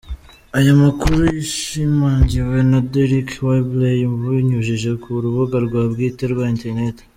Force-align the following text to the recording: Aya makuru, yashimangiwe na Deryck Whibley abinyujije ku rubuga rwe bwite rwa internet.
Aya 0.57 0.73
makuru, 0.83 1.19
yashimangiwe 1.37 2.57
na 2.71 2.79
Deryck 2.91 3.29
Whibley 3.45 3.97
abinyujije 4.07 4.89
ku 5.01 5.09
rubuga 5.23 5.55
rwe 5.65 5.81
bwite 5.91 6.23
rwa 6.33 6.45
internet. 6.55 6.95